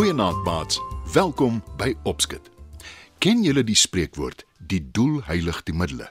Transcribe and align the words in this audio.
Goeienaand 0.00 0.44
maats. 0.44 0.80
Welkom 1.12 1.62
by 1.76 1.94
Opskit. 2.02 2.50
Ken 3.18 3.42
julle 3.42 3.64
die 3.64 3.76
spreekwoord 3.76 4.46
die 4.58 4.80
doel 4.90 5.20
heilig 5.28 5.62
die 5.62 5.74
middele? 5.76 6.08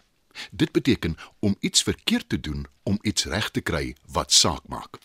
Dit 0.51 0.71
beteken 0.71 1.17
om 1.39 1.55
iets 1.59 1.83
verkeerd 1.83 2.29
te 2.29 2.39
doen 2.39 2.65
om 2.83 2.99
iets 3.01 3.25
reg 3.25 3.49
te 3.49 3.61
kry 3.61 3.95
wat 4.05 4.31
saak 4.31 4.67
maak. 4.67 4.97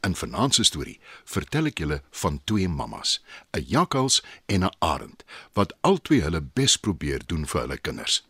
In 0.00 0.16
vanaand 0.16 0.54
se 0.54 0.64
storie 0.64 1.00
vertel 1.24 1.66
ek 1.70 1.82
julle 1.82 2.02
van 2.22 2.40
twee 2.44 2.68
mammas, 2.68 3.20
'n 3.50 3.64
jakkals 3.66 4.22
en 4.46 4.64
'n 4.64 4.76
arend, 4.78 5.24
wat 5.52 5.74
albei 5.80 6.20
hulle 6.20 6.40
bes 6.40 6.76
probeer 6.76 7.22
doen 7.26 7.46
vir 7.46 7.60
hulle 7.60 7.78
kinders. 7.78 8.24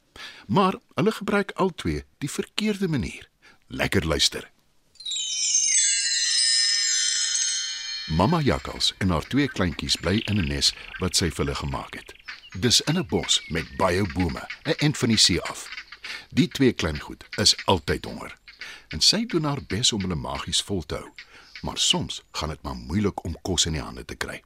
Maar 0.47 0.74
hulle 0.95 1.12
gebruik 1.12 1.50
albei 1.50 2.05
die 2.19 2.30
verkeerde 2.30 2.88
manier. 2.88 3.28
Lekker 3.66 4.06
luister. 4.06 4.50
Mamma 8.06 8.41
jakkals 8.41 8.95
en 8.98 9.11
haar 9.11 9.27
twee 9.27 9.48
kleintjies 9.48 9.97
bly 9.97 10.23
in 10.30 10.38
'n 10.38 10.47
nes 10.48 10.75
wat 11.00 11.16
sy 11.16 11.30
vir 11.30 11.45
hulle 11.45 11.55
gemaak 11.55 11.95
het. 11.95 12.14
Dis 12.61 12.80
in 12.80 12.98
'n 12.98 13.06
bos 13.06 13.42
met 13.48 13.77
baie 13.77 14.06
bome, 14.14 14.47
'n 14.64 14.78
end 14.78 14.98
van 14.98 15.09
die 15.09 15.19
see 15.19 15.41
af. 15.41 15.85
Die 16.30 16.48
twee 16.48 16.73
klein 16.73 17.01
goed 17.01 17.25
is 17.37 17.56
altyd 17.65 18.05
honger. 18.05 18.37
En 18.88 19.01
sy 19.01 19.25
doen 19.27 19.45
haar 19.45 19.62
bes 19.69 19.93
om 19.93 20.01
hulle 20.01 20.19
magies 20.19 20.62
vol 20.62 20.83
te 20.83 20.98
hou, 21.01 21.11
maar 21.62 21.79
soms 21.79 22.23
gaan 22.39 22.52
dit 22.55 22.62
maar 22.62 22.77
moeilik 22.77 23.25
om 23.25 23.36
kos 23.42 23.67
in 23.67 23.78
die 23.78 23.83
hande 23.83 24.05
te 24.05 24.14
kry. 24.14 24.42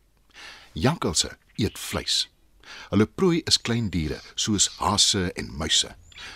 Jakkalse 0.73 1.37
eet 1.57 1.79
vleis. 1.79 2.29
Hulle 2.91 3.07
prooi 3.07 3.43
is 3.51 3.59
klein 3.59 3.91
diere 3.91 4.21
soos 4.35 4.69
hase 4.79 5.33
en 5.33 5.51
muise, 5.57 5.95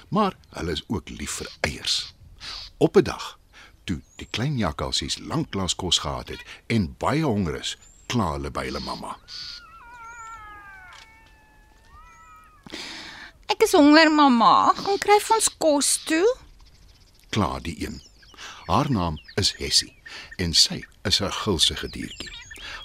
maar 0.08 0.36
hulle 0.58 0.72
is 0.72 0.84
ook 0.88 1.08
lief 1.08 1.38
vir 1.40 1.50
eiers. 1.60 2.14
Op 2.78 2.96
'n 2.96 3.04
dag, 3.04 3.38
toe 3.84 4.00
die 4.16 4.28
klein 4.30 4.58
jakkalsies 4.58 5.18
lanklaas 5.18 5.74
kos 5.74 5.98
gehad 5.98 6.28
het 6.28 6.42
en 6.66 6.94
baie 6.98 7.24
honger 7.24 7.60
is, 7.60 7.76
kla 8.06 8.32
hulle 8.32 8.50
by 8.50 8.64
hulle 8.64 8.80
mamma. 8.80 9.16
Ek 13.52 13.62
is 13.66 13.74
honger, 13.76 14.10
mamma. 14.10 14.72
Gaan 14.78 14.98
kry 15.02 15.18
vir 15.20 15.36
ons 15.36 15.50
kos 15.60 15.90
toe. 16.08 16.26
Kla 17.34 17.58
die 17.64 17.76
een. 17.84 18.00
Haar 18.66 18.88
naam 18.90 19.18
is 19.40 19.52
Hessie 19.58 19.92
en 20.40 20.54
sy 20.54 20.84
is 21.04 21.20
'n 21.20 21.30
gulsige 21.42 21.88
diertjie. 21.88 22.30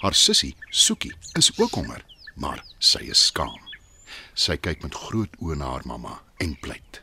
Haar 0.02 0.14
sussie, 0.14 0.56
Soekie, 0.70 1.14
is 1.32 1.50
ook 1.58 1.74
honger, 1.74 2.04
maar 2.34 2.64
sy 2.78 2.98
is 3.10 3.26
skaam. 3.26 3.60
Sy 4.34 4.56
kyk 4.56 4.82
met 4.82 4.94
groot 4.94 5.32
oë 5.40 5.56
na 5.56 5.70
haar 5.70 5.86
mamma 5.86 6.22
en 6.38 6.56
pleit. 6.60 7.00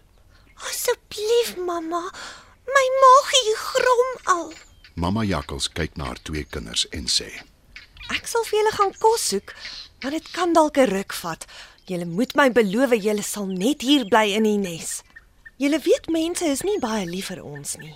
Asseblief, 0.69 1.55
mamma, 1.57 2.03
my 2.67 2.85
maagie 3.01 3.55
grom 3.55 4.11
al. 4.23 4.53
Mamma 4.93 5.23
Jakkals 5.23 5.69
kyk 5.69 5.95
na 5.95 6.05
haar 6.05 6.21
twee 6.23 6.43
kinders 6.43 6.87
en 6.89 7.05
sê: 7.07 7.29
Ek 8.15 8.27
sal 8.27 8.43
vir 8.45 8.59
julle 8.59 8.71
gaan 8.71 8.93
kos 8.99 9.27
soek, 9.27 9.55
maar 10.01 10.11
dit 10.11 10.31
kan 10.31 10.53
dalk 10.53 10.77
'n 10.77 10.89
ruk 10.89 11.13
vat. 11.13 11.45
Julle 11.85 12.05
moet 12.05 12.35
my 12.35 12.51
beloof 12.51 12.91
julle 13.03 13.23
sal 13.23 13.45
net 13.45 13.81
hier 13.81 14.05
bly 14.05 14.33
in 14.35 14.43
die 14.43 14.57
nes. 14.57 15.01
Julle 15.57 15.79
weet 15.79 16.07
mense 16.09 16.45
is 16.45 16.61
nie 16.63 16.79
baie 16.79 17.05
lief 17.05 17.27
vir 17.27 17.43
ons 17.43 17.75
nie. 17.77 17.95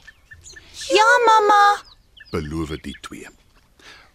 Ja, 0.89 1.09
mamma. 1.25 1.83
beloof 2.31 2.69
die 2.81 2.97
twee. 3.01 3.27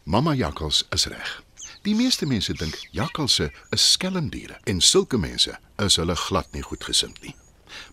Mamma 0.04 0.34
Jakkals 0.34 0.84
is 0.90 1.06
reg. 1.06 1.42
Die 1.82 1.94
meeste 1.94 2.26
mense 2.26 2.52
dink 2.54 2.74
jakkalse 2.90 3.52
is 3.70 3.92
skelmdiere 3.92 4.58
en 4.64 4.80
sulke 4.80 5.18
mense 5.18 5.58
is 5.78 5.96
hulle 5.96 6.16
glad 6.16 6.52
nie 6.52 6.62
goedgesind 6.62 7.20
nie. 7.22 7.34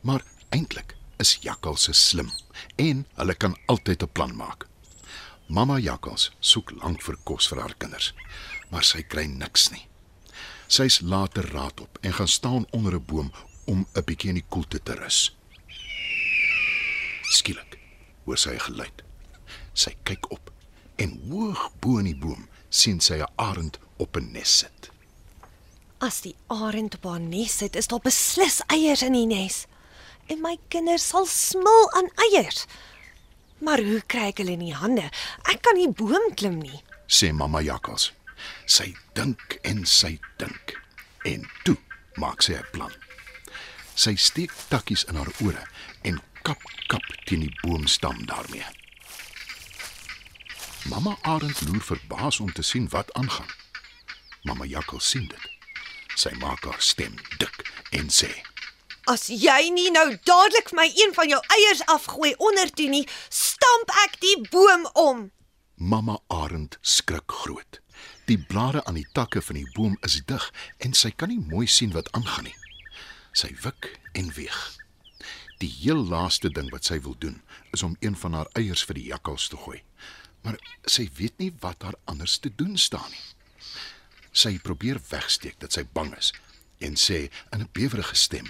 Maar 0.01 0.23
eintlik 0.49 0.95
is 1.19 1.37
jakkalse 1.41 1.93
slim 1.93 2.31
en 2.75 3.05
hulle 3.15 3.35
kan 3.35 3.55
altyd 3.67 4.03
'n 4.03 4.09
plan 4.11 4.35
maak. 4.35 4.65
Mamma 5.47 5.79
jakkals 5.79 6.31
soek 6.39 6.71
lank 6.81 7.01
vir 7.01 7.17
kos 7.23 7.47
vir 7.51 7.61
haar 7.61 7.75
kinders, 7.77 8.13
maar 8.71 8.83
sy 8.83 9.03
kry 9.03 9.25
niks 9.27 9.71
nie. 9.71 9.87
Sy's 10.67 11.01
later 11.01 11.45
raad 11.53 11.81
op 11.83 11.99
en 12.01 12.13
gaan 12.13 12.27
staan 12.27 12.65
onder 12.71 12.95
'n 12.95 13.05
boom 13.05 13.31
om 13.65 13.85
'n 13.95 14.03
bietjie 14.05 14.29
in 14.29 14.35
die 14.35 14.49
koelte 14.49 14.79
te 14.83 14.93
rus. 14.93 15.35
Skielik 17.29 17.77
hoor 18.25 18.37
sy 18.37 18.49
'n 18.49 18.59
geluid. 18.59 19.03
Sy 19.73 19.95
kyk 20.03 20.31
op 20.31 20.51
en 20.95 21.19
hoog 21.29 21.71
bo 21.79 21.97
in 21.97 22.05
die 22.05 22.15
boom 22.15 22.47
sien 22.69 22.99
sy 22.99 23.17
'n 23.19 23.31
arend 23.35 23.79
op 23.97 24.17
'n 24.17 24.31
nes 24.31 24.57
sit. 24.57 24.91
As 25.97 26.21
die 26.21 26.35
arend 26.47 26.95
op 26.95 27.03
haar 27.03 27.19
nes 27.19 27.57
sit, 27.57 27.75
is 27.75 27.87
daar 27.87 28.03
beslis 28.03 28.61
eiers 28.67 29.01
in 29.01 29.13
die 29.13 29.25
nes. 29.25 29.65
En 30.27 30.41
my 30.41 30.57
kinders 30.67 31.07
sal 31.07 31.25
smil 31.25 31.91
aan 31.91 32.09
eiers. 32.15 32.65
Maar 33.59 33.81
hoe 33.81 34.01
kry 34.07 34.27
ek 34.31 34.37
hulle 34.37 34.51
in 34.57 34.65
die 34.65 34.75
hande? 34.75 35.09
Ek 35.51 35.61
kan 35.61 35.75
nie 35.75 35.91
boom 35.91 36.33
klim 36.35 36.59
nie. 36.59 36.83
sê 37.07 37.31
mamma 37.31 37.61
jakkals. 37.61 38.11
Sy 38.65 38.95
dink 39.13 39.59
en 39.63 39.85
sy 39.85 40.19
dink. 40.37 40.77
En 41.25 41.45
toe 41.63 41.77
maak 42.15 42.41
sy 42.41 42.53
'n 42.53 42.65
plan. 42.71 42.93
Sy 43.95 44.15
steek 44.15 44.51
takkies 44.69 45.03
in 45.03 45.15
haar 45.15 45.31
ore 45.45 45.67
en 46.03 46.21
kap 46.41 46.61
kap 46.87 47.05
teen 47.25 47.39
die 47.39 47.55
boomstam 47.61 48.25
daarmee. 48.25 48.65
Mamma 50.89 51.17
Arend 51.21 51.61
loer 51.61 51.81
verbaas 51.81 52.39
om 52.39 52.51
te 52.51 52.61
sien 52.61 52.89
wat 52.89 53.13
aangaan. 53.13 53.51
Mamma 54.43 54.65
jakkals 54.65 55.09
sien 55.09 55.27
dit. 55.27 55.45
Sy 56.15 56.33
maak 56.39 56.65
haar 56.65 56.81
stem 56.81 57.15
dik 57.37 57.71
en 57.91 58.09
sê: 58.09 58.31
As 59.03 59.27
jy 59.27 59.67
nie 59.75 59.89
nou 59.91 60.05
dadelik 60.23 60.69
my 60.71 60.85
een 60.87 61.11
van 61.15 61.27
jou 61.27 61.39
eiers 61.51 61.81
afgooi 61.91 62.31
onder 62.39 62.69
toe 62.71 62.87
nie, 62.87 63.03
stamp 63.27 63.91
ek 64.05 64.15
die 64.21 64.37
boom 64.47 64.85
om. 64.95 65.25
Mamma 65.75 66.21
Arend 66.31 66.77
skrik 66.81 67.27
groot. 67.43 67.81
Die 68.31 68.37
blare 68.39 68.83
aan 68.87 68.95
die 68.95 69.07
takke 69.11 69.41
van 69.43 69.59
die 69.59 69.67
boom 69.75 69.97
is 70.07 70.21
dig 70.23 70.45
en 70.79 70.95
sy 70.95 71.11
kan 71.11 71.33
nie 71.33 71.43
mooi 71.51 71.67
sien 71.67 71.91
wat 71.91 72.07
aangaan 72.15 72.47
nie. 72.47 72.55
Sy 73.35 73.51
wik 73.65 73.91
en 74.15 74.31
weeg. 74.37 74.61
Die 75.59 75.71
heel 75.81 75.99
laaste 75.99 76.47
ding 76.47 76.71
wat 76.71 76.87
sy 76.87 77.01
wil 77.03 77.19
doen, 77.19 77.41
is 77.75 77.83
om 77.83 77.97
een 77.99 78.15
van 78.15 78.39
haar 78.39 78.49
eiers 78.55 78.85
vir 78.87 79.01
die 79.01 79.09
jakkals 79.11 79.49
te 79.51 79.59
gooi. 79.59 79.81
Maar 80.47 80.55
sy 80.87 81.09
weet 81.19 81.39
nie 81.43 81.51
wat 81.59 81.83
haar 81.83 81.99
anders 82.07 82.39
te 82.39 82.51
doen 82.55 82.77
staan 82.79 83.11
nie. 83.11 83.27
Sy 84.31 84.57
probeer 84.63 85.03
wegsteek 85.11 85.59
dat 85.59 85.75
sy 85.75 85.83
bang 85.91 86.15
is 86.15 86.31
en 86.83 86.95
sê 86.95 87.27
in 87.51 87.61
'n 87.61 87.69
bewerige 87.71 88.15
stem: 88.15 88.47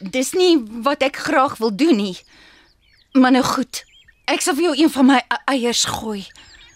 Dis 0.00 0.32
nie 0.32 0.58
wat 0.86 1.02
ek 1.02 1.16
graag 1.16 1.56
wil 1.62 1.74
doen 1.76 1.96
nie. 1.96 2.16
Maar 3.12 3.30
nou 3.30 3.44
goed. 3.44 3.84
Ek 4.28 4.40
sal 4.44 4.54
vir 4.58 4.68
jou 4.68 4.74
een 4.82 4.90
van 4.92 5.06
my 5.06 5.18
e- 5.18 5.42
eiers 5.54 5.84
gooi. 5.84 6.26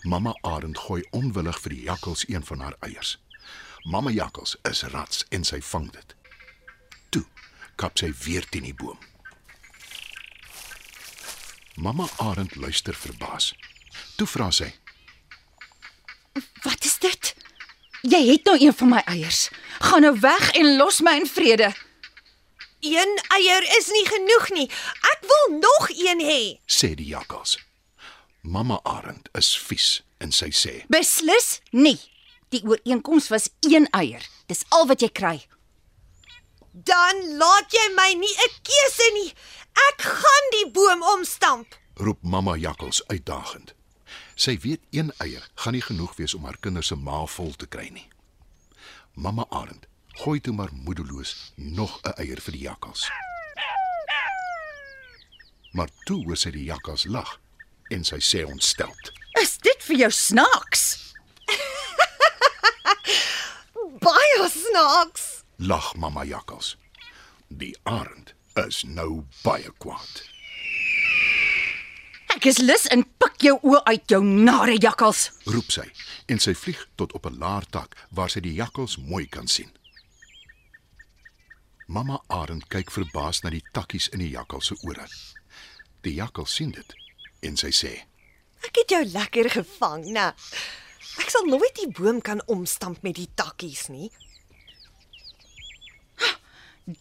Mamma 0.03 0.33
Arend 0.43 0.79
gooi 0.79 1.03
onwillig 1.13 1.59
vir 1.61 1.75
die 1.77 1.83
jakkals 1.87 2.25
een 2.29 2.45
van 2.45 2.61
haar 2.65 2.77
eiers. 2.81 3.19
Mamma 3.85 4.11
jakkals 4.11 4.57
is 4.71 4.83
rats 4.95 5.25
en 5.31 5.45
sy 5.45 5.61
vang 5.61 5.91
dit. 5.93 6.15
Toe 7.11 7.25
kap 7.77 7.99
sy 7.99 8.13
weer 8.25 8.47
teen 8.51 8.67
die 8.67 8.75
boom. 8.75 8.99
Mamma 11.77 12.07
Arend 12.17 12.57
luister 12.57 12.95
verbaas. 12.95 13.53
Toe 14.17 14.27
vra 14.27 14.51
sy: 14.51 14.73
Wat 16.65 16.85
is 16.85 16.99
dit? 16.99 17.35
Jy 18.03 18.21
het 18.33 18.45
nou 18.45 18.57
een 18.59 18.75
van 18.75 18.89
my 18.97 19.03
eiers. 19.07 19.49
Gaan 19.81 20.03
nou 20.03 20.17
weg 20.21 20.51
en 20.59 20.77
los 20.77 21.01
my 21.01 21.15
in 21.21 21.27
vrede. 21.27 21.71
Een 22.83 23.13
eier 23.31 23.63
is 23.79 23.87
nie 23.95 24.07
genoeg 24.11 24.49
nie. 24.51 24.67
Ek 25.15 25.21
wil 25.31 25.59
nog 25.59 25.89
een 25.95 26.21
hê. 26.21 26.41
sê 26.67 26.95
die 26.99 27.07
jakkals. 27.13 27.59
Mamma 28.43 28.81
Arend 28.83 29.29
is 29.39 29.53
vies 29.59 30.03
en 30.19 30.33
sy 30.35 30.51
sê: 30.51 30.73
Beslis 30.91 31.61
nie. 31.71 32.01
Die 32.51 32.63
ooreenkoms 32.67 33.29
was 33.31 33.49
een 33.61 33.87
eier. 33.91 34.27
Dis 34.51 34.65
al 34.69 34.87
wat 34.91 35.01
jy 35.01 35.09
kry. 35.09 35.37
Dan 36.73 37.37
laat 37.39 37.71
jy 37.73 37.87
my 37.95 38.13
nie 38.19 38.35
'n 38.35 38.51
keuse 38.67 39.09
nie. 39.15 39.31
Ek 39.89 40.03
gaan 40.03 40.47
die 40.51 40.71
boom 40.71 41.03
omstamp. 41.03 41.79
roep 41.95 42.19
mamma 42.23 42.57
jakkals 42.57 43.03
uitdagend. 43.07 43.75
Sy 44.35 44.59
weet 44.59 44.81
een 44.91 45.13
eier 45.19 45.49
gaan 45.55 45.73
nie 45.73 45.83
genoeg 45.83 46.17
wees 46.17 46.35
om 46.35 46.45
haar 46.45 46.57
kinders 46.61 46.87
se 46.87 46.97
maag 46.97 47.31
vol 47.31 47.53
te 47.57 47.67
kry 47.67 47.89
nie. 47.93 48.09
Mamma 49.15 49.47
Arend 49.51 49.87
gooi 50.13 50.41
toe 50.41 50.55
maar 50.55 50.69
moedeloos 50.73 51.53
nog 51.55 52.01
'n 52.03 52.13
eier 52.21 52.41
vir 52.41 52.53
die 52.53 52.63
jakkals. 52.63 53.11
Maar 55.73 55.89
toe 56.05 56.25
hoor 56.25 56.37
sy 56.37 56.51
die 56.51 56.65
jakkals 56.65 57.05
lag 57.05 57.41
en 57.89 58.05
sy 58.05 58.19
sê 58.21 58.45
ontsteld: 58.45 59.13
Is 59.41 59.59
dit 59.59 59.83
vir 59.83 59.97
jou 59.97 60.11
snaaks? 60.11 61.15
Baie 64.05 64.49
snaaks. 64.51 65.43
"Lag 65.57 65.95
mamma 65.97 66.25
jakkals." 66.25 66.77
Die 67.49 67.77
arend 67.83 68.35
is 68.55 68.83
nou 68.83 69.25
baie 69.43 69.73
kwaad. 69.79 70.23
Ek 72.35 72.45
is 72.45 72.59
lus 72.59 72.87
en 72.87 73.05
pik 73.19 73.43
jou 73.45 73.59
oë 73.63 73.83
uit 73.85 74.11
jou 74.11 74.25
nare 74.25 74.77
jakkals. 74.81 75.31
roep 75.45 75.71
sy 75.71 75.91
en 76.27 76.39
sy 76.39 76.55
vlieg 76.55 76.87
tot 76.97 77.13
op 77.13 77.27
'n 77.27 77.39
laer 77.39 77.65
tak 77.71 77.97
waar 78.11 78.31
sy 78.31 78.41
die 78.41 78.55
jakkals 78.55 78.97
mooi 78.97 79.27
kan 79.27 79.49
sien. 79.49 79.71
Mamma 81.93 82.23
Arend 82.33 82.71
kyk 82.73 82.89
verbaas 82.95 83.43
na 83.45 83.51
die 83.53 83.61
takkies 83.77 84.07
in 84.17 84.23
die 84.23 84.31
jakkal 84.33 84.63
se 84.65 84.79
ore. 84.89 85.05
Die 86.07 86.15
jakkal 86.17 86.47
sien 86.49 86.71
dit 86.73 86.95
en 87.45 87.59
sy 87.61 87.69
sê: 87.77 87.91
Ek 88.65 88.79
het 88.81 88.95
jou 88.95 89.01
lekker 89.13 89.51
gevang, 89.53 90.07
né? 90.15 90.31
Ek 91.21 91.29
sal 91.35 91.45
nooit 91.51 91.75
die 91.77 91.91
boom 91.93 92.23
kan 92.25 92.41
omstamp 92.49 93.03
met 93.05 93.19
die 93.21 93.29
takkies 93.37 93.91
nie. 93.93 94.09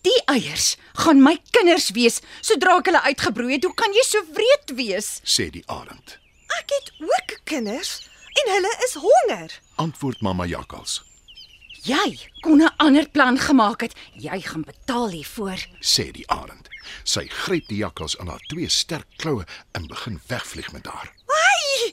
Die 0.03 0.17
eiers 0.29 0.75
gaan 1.05 1.23
my 1.23 1.37
kinders 1.55 1.87
wees 1.95 2.19
sodra 2.43 2.75
ek 2.81 2.91
hulle 2.91 3.01
uitgebroei 3.07 3.55
het. 3.55 3.69
Hoe 3.69 3.77
kan 3.79 3.95
jy 3.95 4.03
so 4.09 4.25
wreed 4.35 4.75
wees? 4.75 5.21
sê 5.23 5.47
die 5.55 5.63
arend. 5.71 6.17
Ek 6.59 6.75
het 6.75 6.91
ook 6.99 7.37
kinders 7.47 7.95
en 8.43 8.51
hulle 8.57 8.75
is 8.89 8.99
honger. 9.07 9.55
Antwoord 9.79 10.19
mamma 10.21 10.45
jakkals, 10.51 10.99
Jy 11.81 12.19
kon 12.41 12.61
'n 12.61 12.73
ander 12.77 13.09
plan 13.09 13.37
gemaak 13.39 13.81
het. 13.81 13.95
Jy 14.13 14.41
gaan 14.41 14.61
betaal 14.61 15.09
hiervoor. 15.09 15.57
sê 15.79 16.11
die 16.11 16.27
arend. 16.29 16.69
Sy 17.03 17.27
gryp 17.27 17.67
die 17.67 17.77
jakkals 17.77 18.15
in 18.15 18.27
haar 18.27 18.43
twee 18.47 18.69
sterk 18.69 19.07
kloue 19.15 19.45
en 19.71 19.87
begin 19.87 20.21
wegvlieg 20.27 20.71
met 20.71 20.85
haar. 20.85 21.13
Ai! 21.25 21.91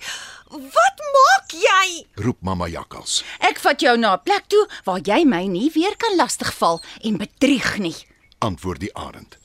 Wat 0.50 0.98
maak 1.14 1.50
jy? 1.52 2.06
Roep 2.14 2.40
mamma 2.40 2.66
jakkals. 2.66 3.24
Ek 3.38 3.58
vat 3.58 3.80
jou 3.80 3.96
na 3.96 4.12
'n 4.14 4.22
plek 4.22 4.46
toe 4.46 4.68
waar 4.84 5.00
jy 5.00 5.24
my 5.24 5.46
nie 5.46 5.70
weer 5.74 5.96
kan 5.96 6.16
lastigval 6.16 6.82
en 7.02 7.16
bedrieg 7.16 7.78
nie. 7.78 7.96
Antwoord 8.38 8.80
die 8.80 8.94
arend. 8.94 9.36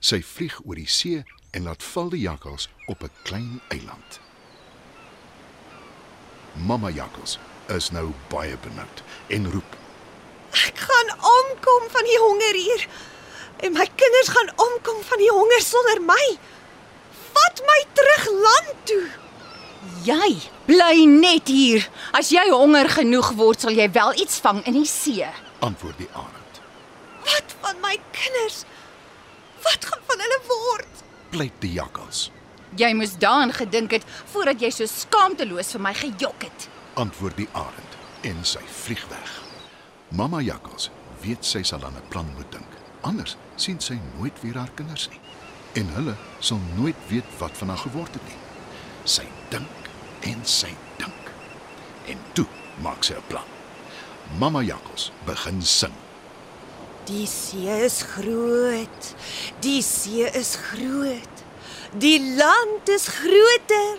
Sy 0.00 0.22
vlieg 0.22 0.60
oor 0.64 0.74
die 0.74 0.86
see 0.88 1.24
en 1.52 1.62
laat 1.62 1.82
val 1.82 2.08
die 2.10 2.20
jakkals 2.20 2.68
op 2.86 3.02
'n 3.02 3.10
klein 3.22 3.60
eiland. 3.68 4.20
Mamma 6.54 6.90
jakkals 6.90 7.38
is 7.68 7.90
nou 7.90 8.10
baie 8.28 8.56
benoud 8.64 9.02
en 9.28 9.50
roep: 9.52 9.76
Ek 10.66 10.78
gaan 10.78 11.10
omkom 11.16 11.88
van 11.90 12.04
die 12.04 12.18
honger 12.18 12.58
hier. 12.58 12.86
En 13.62 13.72
my 13.72 13.86
kinders 13.94 14.28
gaan 14.28 14.50
omkom 14.56 15.02
van 15.06 15.18
die 15.22 15.30
honger 15.30 15.62
sonder 15.62 16.02
my. 16.02 16.24
Vat 17.32 17.62
my 17.66 17.78
terug 17.92 18.24
land 18.30 18.74
toe. 18.84 19.04
Jy 20.04 20.34
bly 20.66 21.04
net 21.06 21.48
hier. 21.48 21.86
As 22.12 22.32
jy 22.34 22.44
honger 22.50 22.90
genoeg 22.90 23.32
word, 23.38 23.62
sal 23.62 23.74
jy 23.74 23.88
wel 23.94 24.18
iets 24.18 24.40
vang 24.42 24.60
in 24.66 24.80
die 24.80 24.88
see. 24.88 25.26
Antwoord 25.62 25.98
die 26.02 26.10
arend. 26.12 26.60
Wat 27.22 27.56
van 27.62 27.80
my 27.82 27.96
kinders? 28.10 28.64
Wat 29.62 29.86
gaan 29.86 30.02
van 30.10 30.22
hulle 30.26 30.40
word? 30.50 31.02
Pleit 31.30 31.58
die 31.62 31.72
jakkals. 31.78 32.30
Jy 32.76 32.92
moes 32.98 33.14
daaraan 33.20 33.52
gedink 33.54 33.94
het 33.94 34.06
voordat 34.32 34.62
jy 34.62 34.70
so 34.74 34.88
skaamteloos 34.90 35.74
vir 35.76 35.84
my 35.86 35.92
gejok 35.96 36.48
het. 36.48 36.68
Antwoord 36.94 37.36
die 37.36 37.48
arend 37.52 37.96
en 38.20 38.42
sy 38.44 38.60
vlieg 38.68 39.00
weg. 39.08 39.30
Mamma 40.12 40.42
jakkals 40.44 40.90
weet 41.22 41.46
sy 41.48 41.62
sal 41.64 41.84
aan 41.88 41.96
'n 41.96 42.08
plan 42.12 42.28
moet 42.36 42.52
dink. 42.52 42.72
Anders 43.00 43.36
sien 43.56 43.80
sy 43.80 43.96
nooit 44.18 44.40
weer 44.40 44.58
haar 44.60 44.70
kinders 44.74 45.08
nie. 45.08 45.20
En 45.72 45.88
hulle 45.96 46.14
sal 46.38 46.60
nooit 46.76 46.96
weet 47.08 47.24
wat 47.38 47.56
van 47.56 47.68
haar 47.68 47.78
geword 47.78 48.12
het 48.12 48.26
nie. 48.28 48.40
Sy 49.04 49.24
dink 49.48 49.88
en 50.20 50.44
sy 50.44 50.76
dink. 50.98 51.32
En 52.06 52.18
toe 52.32 52.46
maak 52.82 53.04
sy 53.04 53.14
'n 53.14 53.26
plan. 53.26 53.48
Mamma 54.38 54.60
jakkals 54.60 55.12
begin 55.24 55.62
sing. 55.62 55.94
Die 57.04 57.26
see 57.26 57.84
is 57.84 58.02
groot. 58.02 59.14
Die 59.60 59.82
see 59.82 60.28
is 60.30 60.56
groot. 60.56 61.31
Die 61.92 62.36
land 62.36 62.88
is 62.88 63.06
groter. 63.08 63.98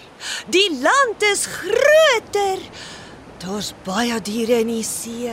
Die 0.49 0.79
land 0.81 1.21
is 1.21 1.45
groter. 1.45 2.57
Daar's 3.37 3.73
baie 3.85 4.17
diere 4.21 4.63
in 4.63 4.71
die 4.71 4.85
see. 4.87 5.29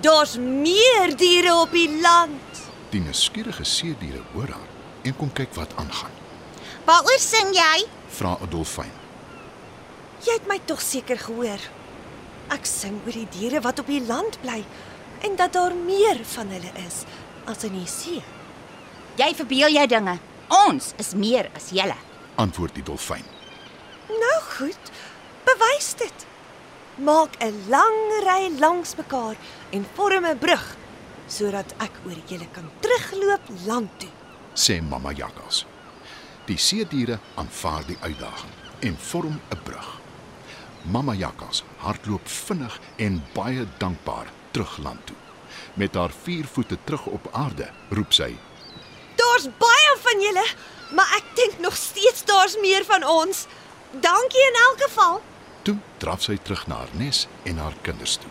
Daar's 0.00 0.38
meer 0.40 1.12
diere 1.16 1.52
op 1.60 1.74
die 1.76 2.00
land. 2.00 2.62
Die 2.94 3.00
nuuskierige 3.04 3.64
seediere 3.68 4.22
hoor 4.32 4.54
haar 4.54 4.70
en 5.02 5.16
kom 5.16 5.32
kyk 5.36 5.52
wat 5.58 5.76
aangaan. 5.76 6.16
Waaroor 6.88 7.20
sing 7.20 7.52
jy? 7.52 7.84
Vra 8.08 8.38
'n 8.40 8.48
dolfyn. 8.48 8.92
Jy 10.24 10.32
het 10.32 10.48
my 10.48 10.60
tog 10.64 10.80
seker 10.80 11.18
gehoor. 11.18 11.60
Ek 12.48 12.64
sing 12.64 13.00
oor 13.04 13.12
die 13.12 13.28
diere 13.28 13.60
wat 13.60 13.78
op 13.78 13.86
die 13.86 14.06
land 14.06 14.40
bly 14.40 14.64
en 15.20 15.36
dat 15.36 15.52
daar 15.52 15.74
meer 15.74 16.24
van 16.24 16.48
hulle 16.48 16.72
is 16.86 17.04
as 17.44 17.64
in 17.64 17.72
die 17.72 17.86
see. 17.86 18.22
Jy 19.16 19.34
verbeel 19.34 19.68
jy 19.68 19.86
dinge. 19.86 20.31
Ons 20.52 20.90
is 21.00 21.14
meer 21.16 21.48
as 21.56 21.70
julle. 21.72 21.96
Antwoord 22.36 22.74
die 22.76 22.84
dolfyn. 22.84 23.24
Nou 24.08 24.38
goed, 24.52 24.90
bewys 25.46 25.94
dit. 25.96 26.26
Maak 27.00 27.38
'n 27.40 27.56
lang 27.68 27.98
ry 28.26 28.52
langs 28.60 28.94
mekaar 28.96 29.36
en 29.70 29.86
vorm 29.94 30.26
'n 30.26 30.38
brug 30.38 30.76
sodat 31.26 31.74
ek 31.78 31.94
oor 32.04 32.18
julle 32.26 32.48
kan 32.52 32.70
terugloop 32.80 33.40
land 33.66 33.90
toe. 33.98 34.10
sê 34.54 34.82
mamma 34.82 35.12
jakkals. 35.12 35.66
Die 36.44 36.58
seediere 36.58 37.18
aanvaar 37.34 37.86
die 37.86 37.96
uitdaging 38.00 38.52
en 38.80 38.96
vorm 38.98 39.40
'n 39.50 39.62
brug. 39.64 40.00
Mamma 40.82 41.14
jakkals 41.14 41.64
hardloop 41.76 42.28
vinnig 42.28 42.80
en 42.96 43.22
baie 43.34 43.66
dankbaar 43.78 44.26
terug 44.50 44.78
land 44.78 45.06
toe. 45.06 45.16
Met 45.74 45.94
haar 45.94 46.10
vier 46.22 46.44
voete 46.44 46.78
terug 46.84 47.06
op 47.06 47.28
aarde, 47.32 47.70
roep 47.88 48.12
sy: 48.12 48.36
Daar's 49.32 49.48
baie 49.58 49.96
van 49.98 50.20
julle, 50.20 50.44
maar 50.92 51.12
ek 51.16 51.28
dink 51.34 51.58
nog 51.58 51.76
steeds 51.76 52.24
daar's 52.28 52.56
meer 52.60 52.84
van 52.84 53.04
ons. 53.04 53.46
Dankie 53.90 54.42
in 54.48 54.58
elk 54.68 54.82
geval. 54.82 55.22
Toe 55.62 55.76
draf 55.96 56.26
sy 56.26 56.36
terug 56.36 56.66
na 56.68 56.82
haar 56.82 56.92
nes 57.00 57.22
en 57.48 57.56
haar 57.56 57.72
kinders 57.80 58.18
toe. 58.20 58.28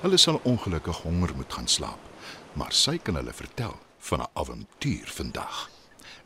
Hulle 0.00 0.16
sal 0.16 0.40
ongelukkig 0.48 1.02
honger 1.04 1.36
moet 1.36 1.52
gaan 1.52 1.68
slaap, 1.68 2.00
maar 2.56 2.72
sy 2.72 2.96
kan 2.96 3.20
hulle 3.20 3.36
vertel 3.36 3.76
van 4.08 4.24
'n 4.24 4.32
avontuur 4.32 5.12
vandag. 5.18 5.68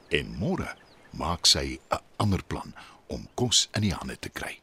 En 0.08 0.37
môre 0.38 0.76
maak 1.11 1.47
sy 1.47 1.81
'n 1.91 1.99
ander 2.17 2.44
plan 2.44 2.75
om 3.06 3.29
kos 3.35 3.69
in 3.75 3.82
die 3.82 3.94
hande 3.94 4.19
te 4.19 4.29
kry. 4.29 4.61